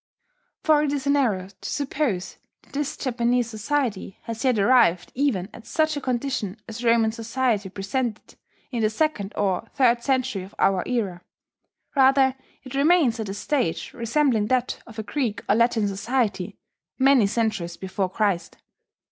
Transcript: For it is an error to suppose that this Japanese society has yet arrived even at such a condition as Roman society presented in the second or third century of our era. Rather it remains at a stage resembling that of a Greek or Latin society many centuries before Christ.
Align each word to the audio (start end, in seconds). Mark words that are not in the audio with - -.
For 0.63 0.81
it 0.81 0.91
is 0.93 1.05
an 1.05 1.15
error 1.15 1.49
to 1.61 1.69
suppose 1.69 2.37
that 2.63 2.73
this 2.73 2.97
Japanese 2.97 3.47
society 3.51 4.17
has 4.23 4.43
yet 4.43 4.57
arrived 4.57 5.11
even 5.13 5.47
at 5.53 5.67
such 5.67 5.95
a 5.95 6.01
condition 6.01 6.57
as 6.67 6.83
Roman 6.83 7.11
society 7.11 7.69
presented 7.69 8.33
in 8.71 8.81
the 8.81 8.89
second 8.89 9.31
or 9.35 9.67
third 9.75 10.01
century 10.01 10.41
of 10.41 10.55
our 10.57 10.81
era. 10.87 11.21
Rather 11.95 12.33
it 12.63 12.73
remains 12.73 13.19
at 13.19 13.29
a 13.29 13.35
stage 13.35 13.93
resembling 13.93 14.47
that 14.47 14.81
of 14.87 14.97
a 14.97 15.03
Greek 15.03 15.43
or 15.47 15.53
Latin 15.53 15.87
society 15.87 16.57
many 16.97 17.27
centuries 17.27 17.77
before 17.77 18.09
Christ. 18.09 18.57